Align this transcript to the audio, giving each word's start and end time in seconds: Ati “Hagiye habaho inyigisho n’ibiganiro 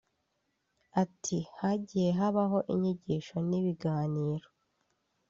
Ati 1.03 1.37
“Hagiye 1.59 2.09
habaho 2.19 2.57
inyigisho 2.73 3.35
n’ibiganiro 3.49 4.47